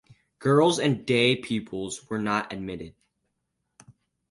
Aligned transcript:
Girls 0.39 0.79
and 0.79 1.05
day 1.05 1.35
pupils 1.35 2.09
were 2.09 2.17
not 2.17 2.51
admitted. 2.51 2.95